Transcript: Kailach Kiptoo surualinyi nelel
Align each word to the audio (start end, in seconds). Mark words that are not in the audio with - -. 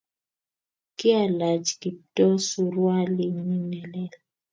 Kailach 0.99 1.69
Kiptoo 1.81 2.35
surualinyi 2.47 3.57
nelel 3.71 4.13